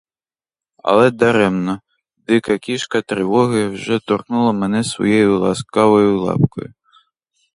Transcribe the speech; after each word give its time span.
Але— 0.89 1.07
даремно: 1.19 1.73
дика 2.27 2.57
кішка 2.57 3.01
тривоги 3.01 3.67
вже 3.67 3.99
торкнула 3.99 4.51
мене 4.51 4.83
своєю 4.83 5.39
ласкавою 5.39 6.19
лапкою. 6.21 6.73